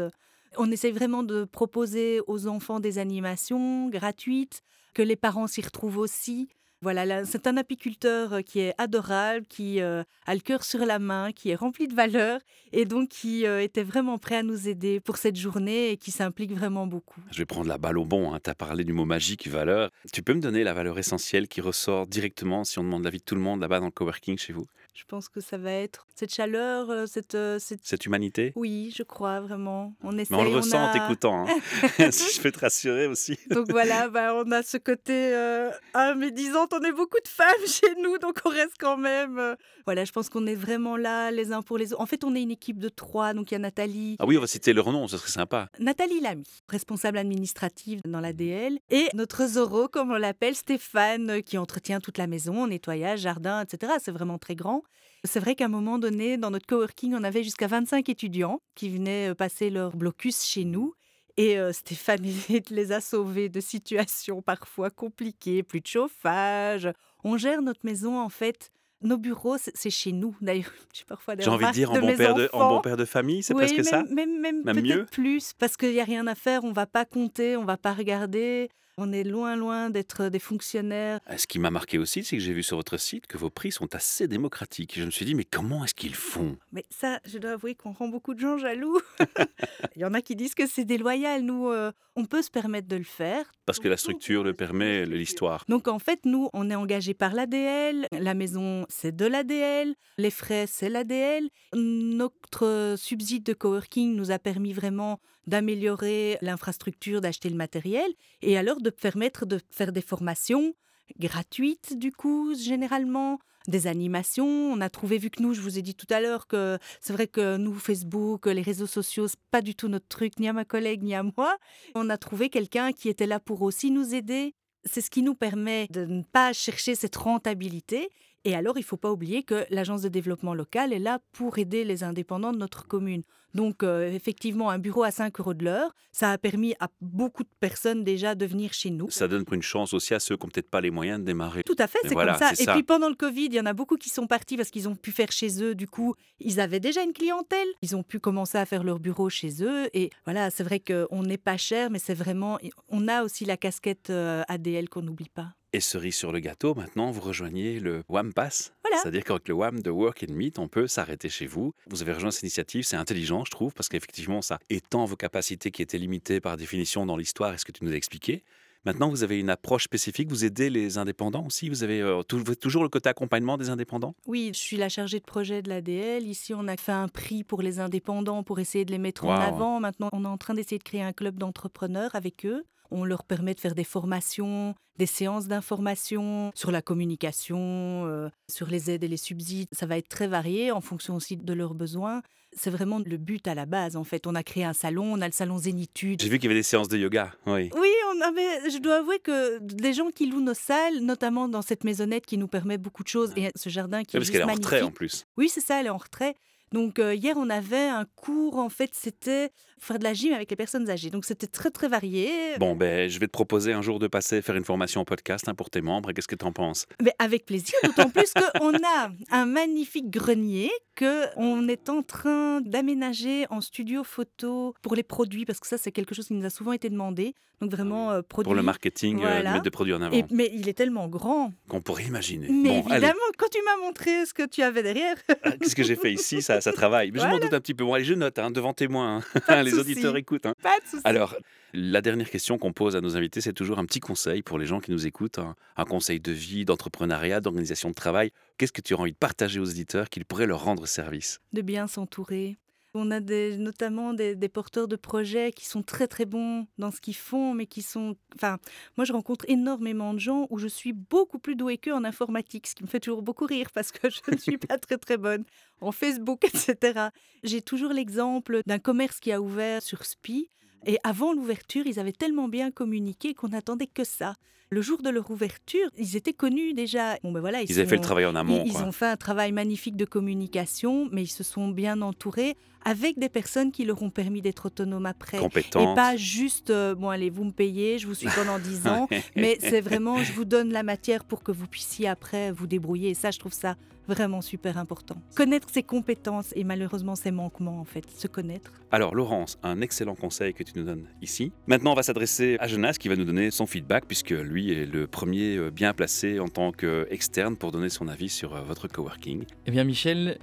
On 0.58 0.70
essaye 0.70 0.92
vraiment 0.92 1.22
de 1.22 1.44
proposer 1.44 2.20
aux 2.26 2.48
enfants 2.48 2.80
des 2.80 2.98
animations 2.98 3.88
gratuites, 3.88 4.62
que 4.92 5.00
les 5.00 5.16
parents 5.16 5.46
s'y 5.46 5.62
retrouvent 5.62 5.96
aussi. 5.96 6.50
Voilà, 6.82 7.06
là, 7.06 7.24
c'est 7.24 7.46
un 7.46 7.56
apiculteur 7.56 8.42
qui 8.44 8.58
est 8.60 8.74
adorable, 8.76 9.46
qui 9.46 9.80
a 9.80 10.04
le 10.28 10.40
cœur 10.40 10.64
sur 10.64 10.84
la 10.84 10.98
main, 10.98 11.32
qui 11.32 11.50
est 11.50 11.54
rempli 11.54 11.86
de 11.88 11.94
valeurs 11.94 12.40
et 12.72 12.84
donc 12.84 13.08
qui 13.08 13.44
était 13.44 13.84
vraiment 13.84 14.18
prêt 14.18 14.36
à 14.36 14.42
nous 14.42 14.68
aider 14.68 14.98
pour 14.98 15.16
cette 15.16 15.36
journée 15.36 15.90
et 15.90 15.96
qui 15.96 16.10
s'implique 16.10 16.52
vraiment 16.52 16.86
beaucoup. 16.86 17.20
Je 17.30 17.38
vais 17.38 17.46
prendre 17.46 17.68
la 17.68 17.78
balle 17.78 17.98
au 17.98 18.04
bon. 18.04 18.36
Tu 18.42 18.50
as 18.50 18.54
parlé 18.54 18.82
du 18.82 18.92
mot 18.92 19.04
magique, 19.04 19.46
valeur. 19.46 19.90
Tu 20.12 20.22
peux 20.22 20.34
me 20.34 20.40
donner 20.40 20.64
la 20.64 20.74
valeur 20.74 20.98
essentielle 20.98 21.46
qui 21.46 21.60
ressort 21.60 22.06
directement 22.06 22.64
si 22.64 22.78
on 22.78 22.84
demande 22.84 23.04
l'avis 23.04 23.18
de 23.18 23.24
tout 23.24 23.36
le 23.36 23.40
monde 23.40 23.60
là-bas 23.60 23.78
dans 23.78 23.86
le 23.86 23.92
coworking 23.92 24.36
chez 24.36 24.52
vous? 24.52 24.66
Je 24.94 25.04
pense 25.08 25.28
que 25.30 25.40
ça 25.40 25.56
va 25.56 25.72
être 25.72 26.06
cette 26.14 26.34
chaleur, 26.34 26.90
euh, 26.90 27.06
cette, 27.06 27.34
euh, 27.34 27.58
cette... 27.58 27.80
Cette 27.82 28.04
humanité 28.04 28.52
Oui, 28.56 28.92
je 28.94 29.02
crois 29.02 29.40
vraiment. 29.40 29.94
On 30.02 30.12
essaye, 30.18 30.26
Mais 30.36 30.36
on 30.42 30.44
le 30.44 30.50
ressent 30.56 30.90
en 30.90 30.92
t'écoutant. 30.92 31.46
hein. 31.48 31.54
si 32.10 32.36
je 32.36 32.42
peux 32.42 32.52
te 32.52 32.60
rassurer 32.60 33.06
aussi. 33.06 33.38
Donc 33.48 33.70
voilà, 33.70 34.08
bah, 34.10 34.34
on 34.34 34.50
a 34.52 34.62
ce 34.62 34.76
côté 34.76 35.32
euh, 35.34 35.70
ah 35.94 36.14
mais 36.14 36.30
disons, 36.30 36.66
on 36.70 36.80
est 36.82 36.92
beaucoup 36.92 37.16
de 37.24 37.28
femmes 37.28 37.66
chez 37.66 37.94
nous, 38.02 38.18
donc 38.18 38.40
on 38.44 38.50
reste 38.50 38.74
quand 38.78 38.98
même. 38.98 39.38
euh, 39.38 39.56
Voilà, 39.86 40.04
je 40.04 40.12
pense 40.12 40.28
qu'on 40.28 40.46
est 40.46 40.54
vraiment 40.54 40.98
là 40.98 41.30
les 41.30 41.52
uns 41.52 41.62
pour 41.62 41.78
les 41.78 41.94
autres. 41.94 42.02
En 42.02 42.06
fait, 42.06 42.22
on 42.22 42.34
est 42.34 42.42
une 42.42 42.50
équipe 42.50 42.78
de 42.78 42.90
trois, 42.90 43.32
donc 43.32 43.50
il 43.50 43.54
y 43.54 43.56
a 43.56 43.60
Nathalie, 43.60 44.16
Ah 44.18 44.26
oui, 44.26 44.36
on 44.36 44.42
va 44.42 44.46
citer 44.46 44.74
leur 44.74 44.92
nom, 44.92 45.08
ce 45.08 45.16
serait 45.16 45.30
sympa. 45.30 45.68
Nathalie 45.78 46.20
Lamy, 46.20 46.44
responsable 46.68 47.16
administrative 47.16 48.00
dans 48.06 48.20
l'ADL, 48.20 48.78
et 48.90 49.08
notre 49.14 49.46
Zoro, 49.46 49.88
comme 49.88 50.10
on 50.12 50.16
l'appelle, 50.18 50.54
Stéphane, 50.54 51.42
qui 51.42 51.56
entretient 51.56 52.00
toute 52.00 52.18
la 52.18 52.26
maison, 52.26 52.66
nettoyage, 52.66 53.20
jardin, 53.20 53.62
etc. 53.62 53.94
C'est 53.98 54.12
vraiment 54.12 54.36
très 54.38 54.54
grand. 54.54 54.81
C'est 55.24 55.38
vrai 55.38 55.54
qu'à 55.54 55.66
un 55.66 55.68
moment 55.68 55.98
donné, 55.98 56.36
dans 56.36 56.50
notre 56.50 56.66
coworking, 56.66 57.14
on 57.14 57.22
avait 57.22 57.44
jusqu'à 57.44 57.68
25 57.68 58.08
étudiants 58.08 58.60
qui 58.74 58.88
venaient 58.88 59.30
euh, 59.30 59.34
passer 59.34 59.70
leur 59.70 59.96
blocus 59.96 60.44
chez 60.44 60.64
nous. 60.64 60.94
Et 61.36 61.58
euh, 61.58 61.72
Stéphane 61.72 62.22
les 62.70 62.92
a 62.92 63.00
sauvés 63.00 63.48
de 63.48 63.60
situations 63.60 64.42
parfois 64.42 64.90
compliquées, 64.90 65.62
plus 65.62 65.80
de 65.80 65.86
chauffage. 65.86 66.90
On 67.24 67.36
gère 67.36 67.62
notre 67.62 67.84
maison, 67.84 68.20
en 68.20 68.28
fait. 68.28 68.70
Nos 69.00 69.16
bureaux, 69.16 69.56
c'est 69.58 69.90
chez 69.90 70.12
nous. 70.12 70.36
D'ailleurs, 70.40 70.70
j'ai 70.92 71.04
parfois 71.04 71.36
des 71.36 71.44
J'ai 71.44 71.50
envie 71.50 71.66
de 71.66 71.72
dire 71.72 71.90
en 71.90 71.94
de 71.94 72.00
bon, 72.00 72.16
père 72.16 72.34
de, 72.34 72.48
en 72.52 72.68
bon 72.68 72.80
père 72.80 72.96
de 72.96 73.04
famille, 73.04 73.42
c'est 73.42 73.54
Oui, 73.54 73.62
presque 73.64 73.76
même, 73.76 73.84
ça 73.84 74.02
Même, 74.04 74.40
même, 74.40 74.62
peut-être 74.62 75.10
plus, 75.10 75.52
parce 75.54 75.76
qu'il 75.76 75.90
n'y 75.92 76.00
a 76.00 76.04
rien 76.04 76.26
à 76.26 76.34
faire, 76.34 76.64
on 76.64 76.72
va 76.72 76.86
pas 76.86 77.04
compter, 77.04 77.56
on 77.56 77.64
va 77.64 77.76
pas 77.76 77.92
regarder. 77.92 78.68
On 78.98 79.10
est 79.12 79.24
loin, 79.24 79.56
loin 79.56 79.88
d'être 79.88 80.28
des 80.28 80.38
fonctionnaires. 80.38 81.18
Euh, 81.30 81.36
Ce 81.38 81.46
qui 81.46 81.58
m'a 81.58 81.70
marqué 81.70 81.96
aussi, 81.98 82.24
c'est 82.24 82.36
que 82.36 82.42
j'ai 82.42 82.52
vu 82.52 82.62
sur 82.62 82.76
votre 82.76 82.98
site 82.98 83.26
que 83.26 83.38
vos 83.38 83.48
prix 83.48 83.72
sont 83.72 83.94
assez 83.94 84.28
démocratiques. 84.28 84.98
Je 84.98 85.04
me 85.04 85.10
suis 85.10 85.24
dit, 85.24 85.34
mais 85.34 85.44
comment 85.44 85.82
est-ce 85.84 85.94
qu'ils 85.94 86.14
font? 86.14 86.58
Mais 86.72 86.84
ça, 86.90 87.18
je 87.24 87.38
dois 87.38 87.52
avouer 87.52 87.74
qu'on 87.74 87.92
rend 87.92 88.08
beaucoup 88.08 88.34
de 88.34 88.40
gens 88.40 88.58
jaloux. 88.58 89.00
Il 89.96 90.02
y 90.02 90.04
en 90.04 90.12
a 90.12 90.20
qui 90.20 90.36
disent 90.36 90.54
que 90.54 90.66
c'est 90.66 90.84
déloyal. 90.84 91.40
Nous, 91.42 91.68
euh, 91.68 91.90
on 92.16 92.26
peut 92.26 92.42
se 92.42 92.50
permettre 92.50 92.86
de 92.86 92.96
le 92.96 93.04
faire. 93.04 93.50
Parce 93.64 93.78
que 93.78 93.88
la 93.88 93.96
structure 93.96 94.44
le 94.44 94.52
permet, 94.52 95.06
l'histoire. 95.06 95.64
Donc 95.68 95.88
en 95.88 95.98
fait, 95.98 96.20
nous, 96.26 96.50
on 96.52 96.68
est 96.68 96.74
engagé 96.74 97.14
par 97.14 97.32
l'ADL. 97.32 98.06
La 98.12 98.34
maison, 98.34 98.84
c'est 98.90 99.16
de 99.16 99.24
l'ADL. 99.24 99.94
Les 100.18 100.30
frais, 100.30 100.66
c'est 100.68 100.90
l'ADL. 100.90 101.48
Notre 101.74 102.94
subside 102.98 103.44
de 103.44 103.54
coworking 103.54 104.14
nous 104.14 104.30
a 104.30 104.38
permis 104.38 104.72
vraiment 104.72 105.20
d'améliorer 105.46 106.38
l'infrastructure, 106.40 107.20
d'acheter 107.20 107.48
le 107.48 107.56
matériel 107.56 108.10
et 108.42 108.56
alors 108.56 108.80
de 108.80 108.90
permettre 108.90 109.46
de 109.46 109.60
faire 109.70 109.92
des 109.92 110.02
formations 110.02 110.74
gratuites 111.18 111.98
du 111.98 112.12
coup, 112.12 112.54
généralement. 112.54 113.38
Des 113.68 113.86
animations, 113.86 114.44
on 114.44 114.80
a 114.80 114.90
trouvé, 114.90 115.18
vu 115.18 115.30
que 115.30 115.40
nous, 115.40 115.54
je 115.54 115.60
vous 115.60 115.78
ai 115.78 115.82
dit 115.82 115.94
tout 115.94 116.08
à 116.10 116.20
l'heure 116.20 116.48
que 116.48 116.78
c'est 117.00 117.12
vrai 117.12 117.28
que 117.28 117.56
nous, 117.56 117.74
Facebook, 117.74 118.46
les 118.46 118.60
réseaux 118.60 118.88
sociaux, 118.88 119.28
c'est 119.28 119.38
pas 119.52 119.62
du 119.62 119.76
tout 119.76 119.86
notre 119.86 120.08
truc, 120.08 120.40
ni 120.40 120.48
à 120.48 120.52
ma 120.52 120.64
collègue, 120.64 121.04
ni 121.04 121.14
à 121.14 121.22
moi. 121.22 121.56
On 121.94 122.10
a 122.10 122.18
trouvé 122.18 122.48
quelqu'un 122.50 122.90
qui 122.90 123.08
était 123.08 123.26
là 123.26 123.38
pour 123.38 123.62
aussi 123.62 123.92
nous 123.92 124.16
aider. 124.16 124.56
C'est 124.84 125.00
ce 125.00 125.10
qui 125.10 125.22
nous 125.22 125.36
permet 125.36 125.86
de 125.90 126.06
ne 126.06 126.24
pas 126.24 126.52
chercher 126.52 126.96
cette 126.96 127.14
rentabilité. 127.14 128.10
Et 128.44 128.56
alors, 128.56 128.76
il 128.78 128.80
ne 128.80 128.86
faut 128.86 128.96
pas 128.96 129.12
oublier 129.12 129.44
que 129.44 129.64
l'Agence 129.70 130.02
de 130.02 130.08
développement 130.08 130.54
local 130.54 130.92
est 130.92 130.98
là 130.98 131.20
pour 131.30 131.58
aider 131.58 131.84
les 131.84 132.02
indépendants 132.02 132.52
de 132.52 132.58
notre 132.58 132.88
commune. 132.88 133.22
Donc, 133.54 133.82
euh, 133.82 134.10
effectivement, 134.10 134.70
un 134.70 134.78
bureau 134.78 135.02
à 135.02 135.10
5 135.10 135.38
euros 135.40 135.54
de 135.54 135.64
l'heure, 135.64 135.94
ça 136.10 136.30
a 136.30 136.38
permis 136.38 136.74
à 136.80 136.88
beaucoup 137.00 137.42
de 137.42 137.48
personnes 137.60 138.04
déjà 138.04 138.34
de 138.34 138.46
venir 138.46 138.72
chez 138.72 138.90
nous. 138.90 139.10
Ça 139.10 139.28
donne 139.28 139.44
une 139.52 139.62
chance 139.62 139.92
aussi 139.92 140.14
à 140.14 140.20
ceux 140.20 140.36
qui 140.36 140.46
n'ont 140.46 140.50
peut-être 140.50 140.70
pas 140.70 140.80
les 140.80 140.90
moyens 140.90 141.20
de 141.20 141.24
démarrer. 141.24 141.62
Tout 141.62 141.76
à 141.78 141.86
fait, 141.86 141.98
c'est 142.02 142.14
voilà, 142.14 142.32
comme 142.38 142.48
ça. 142.48 142.52
Et 142.52 142.64
ça. 142.64 142.72
puis 142.72 142.82
pendant 142.82 143.08
le 143.08 143.14
Covid, 143.14 143.46
il 143.46 143.54
y 143.54 143.60
en 143.60 143.66
a 143.66 143.72
beaucoup 143.72 143.96
qui 143.96 144.08
sont 144.08 144.26
partis 144.26 144.56
parce 144.56 144.70
qu'ils 144.70 144.88
ont 144.88 144.96
pu 144.96 145.12
faire 145.12 145.30
chez 145.30 145.62
eux. 145.62 145.74
Du 145.74 145.86
coup, 145.86 146.14
ils 146.40 146.60
avaient 146.60 146.80
déjà 146.80 147.02
une 147.02 147.12
clientèle. 147.12 147.68
Ils 147.82 147.94
ont 147.94 148.02
pu 148.02 148.18
commencer 148.18 148.58
à 148.58 148.64
faire 148.64 148.84
leur 148.84 148.98
bureau 148.98 149.28
chez 149.28 149.62
eux. 149.62 149.88
Et 149.94 150.10
voilà, 150.24 150.50
c'est 150.50 150.64
vrai 150.64 150.80
qu'on 150.80 151.22
n'est 151.22 151.38
pas 151.38 151.56
cher, 151.56 151.90
mais 151.90 151.98
c'est 151.98 152.14
vraiment. 152.14 152.58
On 152.88 153.08
a 153.08 153.22
aussi 153.22 153.44
la 153.44 153.56
casquette 153.56 154.10
euh, 154.10 154.42
ADL 154.48 154.88
qu'on 154.88 155.02
n'oublie 155.02 155.28
pas. 155.28 155.48
Et 155.74 155.80
cerise 155.80 156.14
sur 156.16 156.32
le 156.32 156.40
gâteau, 156.40 156.74
maintenant, 156.74 157.10
vous 157.10 157.22
rejoignez 157.22 157.80
le 157.80 158.02
WAM 158.10 158.34
Pass. 158.34 158.74
Voilà. 158.82 158.98
C'est-à-dire 159.00 159.24
qu'avec 159.24 159.48
le 159.48 159.54
WAM 159.54 159.80
de 159.80 159.88
Work 159.88 160.26
and 160.28 160.34
Meet, 160.34 160.58
on 160.58 160.68
peut 160.68 160.86
s'arrêter 160.86 161.30
chez 161.30 161.46
vous. 161.46 161.72
Vous 161.88 162.02
avez 162.02 162.12
rejoint 162.12 162.30
cette 162.30 162.42
initiative, 162.42 162.84
c'est 162.84 162.96
intelligent, 162.96 163.44
je 163.46 163.50
trouve, 163.50 163.72
parce 163.72 163.88
qu'effectivement, 163.88 164.42
ça 164.42 164.58
étend 164.68 165.06
vos 165.06 165.16
capacités 165.16 165.70
qui 165.70 165.80
étaient 165.80 165.96
limitées 165.96 166.40
par 166.40 166.58
définition 166.58 167.06
dans 167.06 167.16
l'histoire 167.16 167.54
et 167.54 167.58
ce 167.58 167.64
que 167.64 167.72
tu 167.72 167.84
nous 167.84 167.92
as 167.92 167.96
expliqué. 167.96 168.44
Maintenant, 168.84 169.08
vous 169.08 169.22
avez 169.22 169.38
une 169.40 169.48
approche 169.48 169.84
spécifique, 169.84 170.28
vous 170.28 170.44
aidez 170.44 170.68
les 170.68 170.98
indépendants 170.98 171.46
aussi, 171.46 171.70
vous 171.70 171.84
avez 171.84 172.02
euh, 172.02 172.22
tou- 172.22 172.42
toujours 172.56 172.82
le 172.82 172.88
côté 172.90 173.08
accompagnement 173.08 173.56
des 173.56 173.70
indépendants? 173.70 174.14
Oui, 174.26 174.50
je 174.52 174.58
suis 174.58 174.76
la 174.76 174.90
chargée 174.90 175.20
de 175.20 175.24
projet 175.24 175.62
de 175.62 175.68
l'ADL. 175.70 176.26
Ici, 176.26 176.52
on 176.52 176.66
a 176.68 176.76
fait 176.76 176.92
un 176.92 177.08
prix 177.08 177.44
pour 177.44 177.62
les 177.62 177.78
indépendants 177.78 178.42
pour 178.42 178.58
essayer 178.58 178.84
de 178.84 178.90
les 178.90 178.98
mettre 178.98 179.24
en 179.24 179.30
avant. 179.34 179.80
Maintenant, 179.80 180.10
on 180.12 180.24
est 180.24 180.28
en 180.28 180.36
train 180.36 180.52
d'essayer 180.52 180.78
de 180.78 180.82
créer 180.82 181.02
un 181.02 181.12
club 181.14 181.38
d'entrepreneurs 181.38 182.14
avec 182.14 182.44
eux. 182.44 182.64
On 182.92 183.04
leur 183.04 183.24
permet 183.24 183.54
de 183.54 183.60
faire 183.60 183.74
des 183.74 183.84
formations, 183.84 184.74
des 184.98 185.06
séances 185.06 185.46
d'information 185.48 186.52
sur 186.54 186.70
la 186.70 186.82
communication, 186.82 187.58
euh, 188.06 188.28
sur 188.50 188.66
les 188.68 188.90
aides 188.90 189.02
et 189.04 189.08
les 189.08 189.16
subsides. 189.16 189.68
Ça 189.72 189.86
va 189.86 189.96
être 189.96 190.08
très 190.08 190.26
varié 190.26 190.70
en 190.72 190.80
fonction 190.80 191.16
aussi 191.16 191.36
de 191.36 191.52
leurs 191.52 191.74
besoins. 191.74 192.22
C'est 192.54 192.68
vraiment 192.70 193.00
le 193.04 193.16
but 193.16 193.48
à 193.48 193.54
la 193.54 193.64
base, 193.64 193.96
en 193.96 194.04
fait. 194.04 194.26
On 194.26 194.34
a 194.34 194.42
créé 194.42 194.62
un 194.64 194.74
salon, 194.74 195.14
on 195.14 195.20
a 195.22 195.26
le 195.26 195.32
salon 195.32 195.56
Zénitude. 195.56 196.20
J'ai 196.20 196.28
vu 196.28 196.38
qu'il 196.38 196.44
y 196.44 196.52
avait 196.52 196.60
des 196.60 196.62
séances 196.62 196.88
de 196.88 196.98
yoga, 196.98 197.32
oui. 197.46 197.70
Oui, 197.80 197.88
on 198.14 198.20
avait, 198.20 198.70
je 198.70 198.78
dois 198.78 198.96
avouer 198.96 199.18
que 199.20 199.58
les 199.82 199.94
gens 199.94 200.10
qui 200.10 200.26
louent 200.26 200.42
nos 200.42 200.52
salles, 200.52 200.98
notamment 201.00 201.48
dans 201.48 201.62
cette 201.62 201.84
maisonnette 201.84 202.26
qui 202.26 202.36
nous 202.36 202.48
permet 202.48 202.76
beaucoup 202.76 203.02
de 203.04 203.08
choses, 203.08 203.32
et 203.38 203.50
ce 203.56 203.70
jardin 203.70 204.04
qui 204.04 204.16
Oui, 204.16 204.18
est 204.18 204.20
parce 204.20 204.30
qu'elle 204.30 204.42
est 204.42 204.52
en 204.52 204.54
retrait 204.54 204.82
en 204.82 204.90
plus. 204.90 205.24
Oui, 205.38 205.48
c'est 205.48 205.62
ça, 205.62 205.80
elle 205.80 205.86
est 205.86 205.90
en 205.90 205.96
retrait. 205.96 206.34
Donc 206.72 206.98
euh, 206.98 207.14
hier, 207.14 207.34
on 207.36 207.50
avait 207.50 207.88
un 207.88 208.04
cours, 208.16 208.56
en 208.58 208.68
fait, 208.68 208.90
c'était 208.94 209.50
faire 209.78 209.98
de 209.98 210.04
la 210.04 210.14
gym 210.14 210.32
avec 210.32 210.48
les 210.50 210.56
personnes 210.56 210.88
âgées. 210.90 211.10
Donc 211.10 211.24
c'était 211.24 211.46
très, 211.46 211.70
très 211.70 211.88
varié. 211.88 212.30
Bon, 212.58 212.74
ben, 212.76 213.08
je 213.10 213.18
vais 213.18 213.26
te 213.26 213.32
proposer 213.32 213.72
un 213.72 213.82
jour 213.82 213.98
de 213.98 214.06
passer 214.06 214.40
faire 214.42 214.56
une 214.56 214.64
formation 214.64 215.00
en 215.00 215.04
podcast 215.04 215.48
hein, 215.48 215.54
pour 215.54 215.70
tes 215.70 215.80
membres. 215.80 216.12
Qu'est-ce 216.12 216.28
que 216.28 216.36
tu 216.36 216.44
en 216.44 216.52
penses? 216.52 216.86
Mais 217.02 217.12
avec 217.18 217.44
plaisir, 217.46 217.74
d'autant 217.82 218.08
plus 218.08 218.32
qu'on 218.58 218.72
a 218.84 219.10
un 219.30 219.46
magnifique 219.46 220.08
grenier 220.10 220.70
que 220.94 221.24
on 221.36 221.68
est 221.68 221.88
en 221.88 222.02
train 222.02 222.60
d'aménager 222.60 223.46
en 223.50 223.60
studio 223.60 224.04
photo 224.04 224.74
pour 224.82 224.94
les 224.94 225.02
produits, 225.02 225.44
parce 225.44 225.58
que 225.60 225.66
ça, 225.66 225.78
c'est 225.78 225.90
quelque 225.92 226.14
chose 226.14 226.26
qui 226.28 226.34
nous 226.34 226.44
a 226.44 226.50
souvent 226.50 226.72
été 226.72 226.88
demandé. 226.90 227.34
Donc 227.60 227.70
vraiment, 227.70 228.10
euh, 228.10 228.22
produits. 228.22 228.48
Pour 228.48 228.54
le 228.56 228.62
marketing, 228.62 229.18
euh, 229.18 229.20
Voilà. 229.20 229.52
mettre 229.52 229.62
des 229.62 229.70
produits 229.70 229.94
en 229.94 230.02
avant, 230.02 230.16
Et- 230.16 230.24
mais 230.30 230.50
il 230.52 230.68
est 230.68 230.72
tellement 230.74 231.06
grand. 231.08 231.52
qu'on 231.68 231.80
pourrait 231.80 232.04
imaginer. 232.04 232.48
Mais 232.50 232.80
bon, 232.82 232.86
allez, 232.88 232.96
évidemment, 232.96 233.20
quand 233.38 233.46
tu 233.50 233.58
m'as 233.64 233.76
montré 233.86 234.26
ce 234.26 234.34
que 234.34 234.44
tu 234.46 234.62
avais 234.62 234.82
derrière, 234.82 235.16
qu'est-ce 235.60 235.76
que 235.76 235.84
j'ai 235.84 235.94
fait 235.96 236.12
ici? 236.12 236.42
Ça, 236.42 236.60
ça 236.62 236.72
travaille. 236.72 237.10
Mais 237.10 237.20
je 237.20 237.26
m'en 237.26 237.38
doute 237.38 237.52
un 237.52 237.60
petit 237.60 237.74
peu. 237.74 237.84
Bon, 237.84 237.94
allez, 237.94 238.04
je 238.04 238.14
note 238.14 238.38
hein, 238.38 238.50
devant 238.50 238.72
témoin. 238.72 239.22
Hein. 239.48 239.62
Les 239.62 239.78
auditeurs 239.78 240.16
écoutent. 240.16 240.46
Hein. 240.46 240.54
Pas 240.62 240.78
de. 240.78 241.00
Alors, 241.04 241.36
la 241.74 242.00
dernière 242.00 242.30
question 242.30 242.58
qu'on 242.58 242.72
pose 242.72 242.96
à 242.96 243.00
nos 243.00 243.16
invités, 243.16 243.40
c'est 243.40 243.52
toujours 243.52 243.78
un 243.78 243.84
petit 243.84 244.00
conseil 244.00 244.42
pour 244.42 244.58
les 244.58 244.66
gens 244.66 244.80
qui 244.80 244.90
nous 244.90 245.06
écoutent, 245.06 245.40
un 245.76 245.84
conseil 245.84 246.20
de 246.20 246.32
vie, 246.32 246.64
d'entrepreneuriat, 246.64 247.40
d'organisation 247.40 247.88
de 247.90 247.94
travail. 247.94 248.30
Qu'est-ce 248.58 248.72
que 248.72 248.80
tu 248.80 248.94
aurais 248.94 249.02
envie 249.02 249.12
de 249.12 249.16
partager 249.16 249.58
aux 249.60 249.68
auditeurs 249.68 250.08
qu'il 250.08 250.24
pourrait 250.24 250.46
leur 250.46 250.64
rendre 250.64 250.86
service? 250.86 251.40
De 251.52 251.62
bien 251.62 251.86
s'entourer, 251.86 252.56
on 252.94 253.10
a 253.10 253.20
notamment 253.20 254.12
des, 254.12 254.48
porteurs 254.48 254.88
de 254.88 254.96
projets 254.96 255.52
qui 255.52 255.66
sont 255.66 255.82
très 255.82 256.08
très 256.08 256.24
bons 256.24 256.66
dans 256.78 256.90
ce 256.90 257.00
qu'ils 257.00 257.16
font, 257.16 257.54
mais 257.54 257.66
qui 257.66 257.82
sont... 257.82 258.16
Enfin, 258.34 258.58
moi 258.96 259.04
je 259.04 259.12
rencontre 259.12 259.44
énormément 259.48 260.12
de 260.14 260.18
gens 260.18 260.46
où 260.50 260.58
je 260.58 260.68
suis 260.68 260.92
beaucoup 260.92 261.38
plus 261.38 261.56
douée 261.56 261.78
qu'eux 261.78 261.94
en 261.94 262.04
informatique, 262.04 262.66
ce 262.66 262.74
qui 262.74 262.82
me 262.82 262.88
fait 262.88 263.00
toujours 263.00 263.22
beaucoup 263.22 263.46
rire 263.46 263.68
parce 263.72 263.92
que 263.92 264.10
je 264.10 264.20
ne 264.30 264.36
suis 264.36 264.58
pas 264.58 264.78
très 264.78 264.98
très 264.98 265.16
bonne 265.16 265.44
en 265.80 265.92
Facebook, 265.92 266.44
etc. 266.44 267.08
J'ai 267.42 267.62
toujours 267.62 267.92
l'exemple 267.92 268.60
d'un 268.66 268.78
commerce 268.78 269.20
qui 269.20 269.32
a 269.32 269.40
ouvert 269.40 269.82
sur 269.82 270.04
SPI. 270.04 270.48
Et 270.84 270.98
avant 271.04 271.32
l'ouverture, 271.32 271.86
ils 271.86 272.00
avaient 272.00 272.12
tellement 272.12 272.48
bien 272.48 272.70
communiqué 272.70 273.34
qu'on 273.34 273.48
n'attendait 273.48 273.86
que 273.86 274.04
ça. 274.04 274.34
Le 274.72 274.80
jour 274.80 275.02
de 275.02 275.10
leur 275.10 275.30
ouverture, 275.30 275.88
ils 275.98 276.16
étaient 276.16 276.32
connus 276.32 276.72
déjà. 276.72 277.18
Bon 277.22 277.30
ben 277.30 277.40
voilà, 277.40 277.60
ils, 277.60 277.78
avaient 277.78 277.86
fait 277.86 277.96
le 277.96 278.00
travail 278.00 278.24
en 278.24 278.34
amont. 278.34 278.64
Ils, 278.66 278.78
ont 278.78 278.90
fait 278.90 279.06
un 279.06 279.18
travail 279.18 279.52
magnifique 279.52 279.96
de 279.96 280.06
communication, 280.06 281.10
mais 281.12 281.24
ils 281.24 281.30
se 281.30 281.44
sont 281.44 281.68
bien 281.68 282.00
entourés 282.00 282.56
avec 282.84 283.18
des 283.18 283.28
personnes 283.28 283.72
qui 283.72 283.84
leur 283.84 284.02
ont 284.02 284.10
permis 284.10 284.42
d'être 284.42 284.66
autonomes 284.66 285.06
après. 285.06 285.38
Compétentes. 285.38 285.82
Et 285.82 285.94
pas 285.94 286.16
juste, 286.16 286.70
euh, 286.70 286.94
bon 286.94 287.08
allez, 287.08 287.30
vous 287.30 287.44
me 287.44 287.52
payez, 287.52 287.98
je 287.98 288.06
vous 288.06 288.14
suis 288.14 288.28
pendant 288.34 288.58
10 288.58 288.86
ans, 288.86 289.08
mais 289.36 289.56
c'est 289.60 289.80
vraiment, 289.80 290.18
je 290.18 290.32
vous 290.32 290.44
donne 290.44 290.72
la 290.72 290.82
matière 290.82 291.24
pour 291.24 291.42
que 291.42 291.52
vous 291.52 291.66
puissiez 291.66 292.08
après 292.08 292.52
vous 292.52 292.66
débrouiller. 292.66 293.10
Et 293.10 293.14
ça, 293.14 293.30
je 293.30 293.38
trouve 293.38 293.52
ça 293.52 293.76
vraiment 294.08 294.40
super 294.40 294.78
important. 294.78 295.16
Connaître 295.34 295.68
ses 295.70 295.82
compétences 295.82 296.52
et 296.56 296.64
malheureusement 296.64 297.14
ses 297.14 297.30
manquements, 297.30 297.80
en 297.80 297.84
fait, 297.84 298.10
se 298.10 298.26
connaître. 298.26 298.72
Alors, 298.90 299.14
Laurence, 299.14 299.58
un 299.62 299.80
excellent 299.80 300.14
conseil 300.14 300.54
que 300.54 300.62
tu 300.62 300.72
nous 300.76 300.84
donnes 300.84 301.06
ici. 301.20 301.52
Maintenant, 301.66 301.92
on 301.92 301.94
va 301.94 302.02
s'adresser 302.02 302.56
à 302.60 302.66
Jonas 302.66 302.96
qui 302.98 303.08
va 303.08 303.16
nous 303.16 303.24
donner 303.24 303.50
son 303.50 303.66
feedback, 303.66 304.06
puisque 304.06 304.30
lui 304.30 304.72
est 304.72 304.86
le 304.86 305.06
premier 305.06 305.56
euh, 305.56 305.70
bien 305.70 305.92
placé 305.94 306.40
en 306.40 306.48
tant 306.48 306.72
qu'externe 306.72 307.56
pour 307.56 307.72
donner 307.72 307.88
son 307.88 308.08
avis 308.08 308.28
sur 308.28 308.54
euh, 308.54 308.62
votre 308.62 308.88
coworking. 308.88 309.44
Eh 309.66 309.70
bien, 309.70 309.84
Michel, 309.84 310.38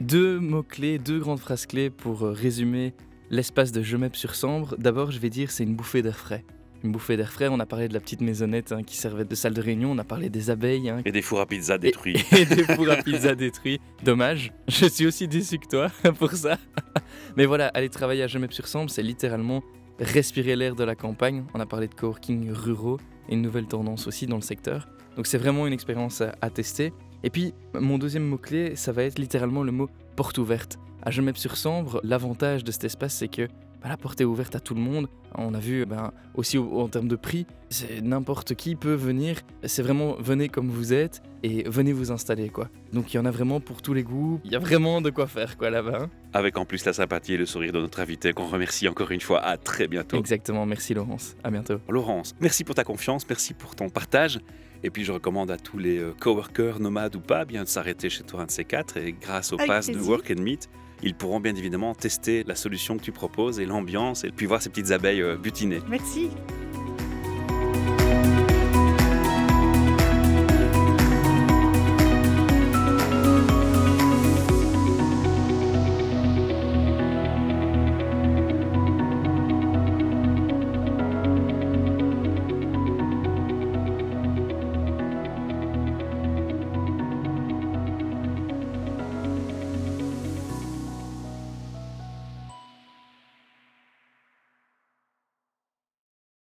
deux 0.00 0.38
mots-clés, 0.38 0.98
deux 0.98 1.18
grandes 1.18 1.40
phrases 1.40 1.66
clés 1.66 1.90
pour 1.90 2.24
euh, 2.24 2.32
résumer 2.32 2.94
l'espace 3.30 3.72
de 3.72 3.82
Jemep 3.82 4.16
sur 4.16 4.34
Sambre. 4.34 4.76
D'abord, 4.78 5.10
je 5.10 5.18
vais 5.18 5.30
dire 5.30 5.50
c'est 5.50 5.64
une 5.64 5.74
bouffée 5.74 6.02
d'air 6.02 6.16
frais 6.16 6.44
une 6.82 6.92
bouffée 6.92 7.16
d'air 7.16 7.32
frais. 7.32 7.48
On 7.48 7.60
a 7.60 7.66
parlé 7.66 7.88
de 7.88 7.94
la 7.94 8.00
petite 8.00 8.20
maisonnette 8.20 8.72
hein, 8.72 8.82
qui 8.82 8.96
servait 8.96 9.24
de 9.24 9.34
salle 9.34 9.54
de 9.54 9.60
réunion. 9.60 9.92
On 9.92 9.98
a 9.98 10.04
parlé 10.04 10.28
des 10.28 10.50
abeilles. 10.50 10.88
Hein. 10.88 11.02
Et 11.04 11.12
des 11.12 11.22
fours 11.22 11.40
à 11.40 11.46
pizza 11.46 11.78
détruits. 11.78 12.16
Et, 12.32 12.44
des 12.44 12.64
fours 12.64 12.90
à 12.90 12.96
pizza 12.96 13.34
détruits. 13.34 13.80
Dommage. 14.02 14.52
Je 14.68 14.86
suis 14.86 15.06
aussi 15.06 15.28
déçu 15.28 15.58
que 15.58 15.68
toi 15.68 15.88
pour 16.18 16.32
ça. 16.32 16.58
Mais 17.36 17.46
voilà, 17.46 17.68
aller 17.68 17.88
travailler 17.88 18.22
à 18.22 18.26
Gemep 18.26 18.52
sur 18.52 18.66
Sambre, 18.66 18.90
c'est 18.90 19.02
littéralement 19.02 19.62
respirer 19.98 20.56
l'air 20.56 20.74
de 20.74 20.84
la 20.84 20.94
campagne. 20.94 21.44
On 21.54 21.60
a 21.60 21.66
parlé 21.66 21.86
de 21.88 21.94
coworking 21.94 22.50
ruraux 22.50 22.98
et 23.28 23.34
une 23.34 23.42
nouvelle 23.42 23.66
tendance 23.66 24.06
aussi 24.06 24.26
dans 24.26 24.36
le 24.36 24.42
secteur. 24.42 24.88
Donc 25.16 25.26
c'est 25.26 25.38
vraiment 25.38 25.66
une 25.66 25.72
expérience 25.72 26.22
à, 26.22 26.50
tester. 26.50 26.92
Et 27.22 27.30
puis, 27.30 27.54
mon 27.74 27.98
deuxième 27.98 28.24
mot-clé, 28.24 28.76
ça 28.76 28.92
va 28.92 29.04
être 29.04 29.18
littéralement 29.18 29.62
le 29.62 29.72
mot 29.72 29.88
porte 30.16 30.38
ouverte. 30.38 30.78
À 31.02 31.10
Gemep 31.10 31.36
sur 31.36 31.56
Sambre, 31.56 32.00
l'avantage 32.04 32.64
de 32.64 32.72
cet 32.72 32.84
espace, 32.84 33.14
c'est 33.14 33.28
que 33.28 33.48
bah, 33.82 33.88
la 33.88 33.96
porte 33.96 34.20
est 34.20 34.24
ouverte 34.24 34.54
à 34.54 34.60
tout 34.60 34.74
le 34.74 34.80
monde. 34.80 35.08
On 35.34 35.54
a 35.54 35.58
vu 35.58 35.86
ben, 35.86 36.12
aussi 36.34 36.58
en 36.58 36.88
termes 36.88 37.08
de 37.08 37.16
prix, 37.16 37.46
n'importe 38.02 38.54
qui 38.54 38.76
peut 38.76 38.94
venir. 38.94 39.40
C'est 39.64 39.82
vraiment 39.82 40.16
venez 40.18 40.48
comme 40.48 40.68
vous 40.68 40.92
êtes 40.92 41.22
et 41.42 41.66
venez 41.66 41.92
vous 41.92 42.12
installer 42.12 42.50
quoi. 42.50 42.68
Donc 42.92 43.14
il 43.14 43.16
y 43.16 43.20
en 43.20 43.24
a 43.24 43.30
vraiment 43.30 43.60
pour 43.60 43.80
tous 43.80 43.94
les 43.94 44.02
goûts. 44.02 44.40
Il 44.44 44.52
y 44.52 44.56
a 44.56 44.58
vraiment 44.58 45.00
de 45.00 45.08
quoi 45.08 45.26
faire 45.26 45.56
quoi 45.56 45.70
là-bas. 45.70 46.00
Hein. 46.02 46.10
Avec 46.34 46.58
en 46.58 46.66
plus 46.66 46.84
la 46.84 46.92
sympathie 46.92 47.34
et 47.34 47.36
le 47.38 47.46
sourire 47.46 47.72
de 47.72 47.80
notre 47.80 48.00
invité 48.00 48.32
qu'on 48.34 48.48
remercie 48.48 48.86
encore 48.88 49.10
une 49.12 49.20
fois. 49.20 49.40
À 49.40 49.56
très 49.56 49.88
bientôt. 49.88 50.18
Exactement. 50.18 50.66
Merci 50.66 50.92
Laurence. 50.92 51.36
À 51.42 51.50
bientôt. 51.50 51.78
Laurence, 51.88 52.34
merci 52.40 52.64
pour 52.64 52.74
ta 52.74 52.84
confiance, 52.84 53.26
merci 53.28 53.54
pour 53.54 53.76
ton 53.76 53.88
partage. 53.88 54.40
Et 54.82 54.90
puis 54.90 55.04
je 55.04 55.12
recommande 55.12 55.50
à 55.50 55.56
tous 55.56 55.78
les 55.78 55.98
euh, 55.98 56.14
coworkers, 56.18 56.80
nomades 56.80 57.16
ou 57.16 57.20
pas, 57.20 57.44
bien 57.44 57.64
de 57.64 57.68
s'arrêter 57.68 58.08
chez 58.08 58.24
toi 58.24 58.42
un 58.42 58.46
de 58.46 58.50
ces 58.50 58.64
quatre. 58.64 58.96
Et 58.96 59.12
grâce 59.12 59.52
au 59.52 59.56
pass 59.56 59.88
de 59.88 59.98
Work 59.98 60.32
and 60.36 60.42
Meet, 60.42 60.68
ils 61.02 61.14
pourront 61.14 61.40
bien 61.40 61.54
évidemment 61.54 61.94
tester 61.94 62.44
la 62.44 62.54
solution 62.54 62.96
que 62.96 63.02
tu 63.02 63.12
proposes 63.12 63.60
et 63.60 63.66
l'ambiance 63.66 64.24
et 64.24 64.30
puis 64.30 64.46
voir 64.46 64.62
ces 64.62 64.70
petites 64.70 64.90
abeilles 64.90 65.22
euh, 65.22 65.36
butinées. 65.36 65.80
Merci. 65.88 66.30